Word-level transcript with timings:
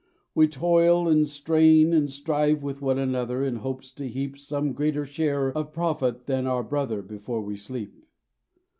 We 0.33 0.47
toil 0.47 1.07
and 1.07 1.27
strain 1.27 1.93
and 1.93 2.09
strive 2.09 2.63
with 2.63 2.81
one 2.81 2.97
another 2.97 3.43
In 3.43 3.57
hopes 3.57 3.91
to 3.91 4.07
heap 4.07 4.35
Some 4.35 4.73
greater 4.73 5.05
share 5.05 5.55
of 5.55 5.73
profit 5.73 6.25
than 6.25 6.47
our 6.47 6.63
brother 6.63 7.03
Before 7.03 7.41
we 7.41 7.55
sleep. 7.55 7.93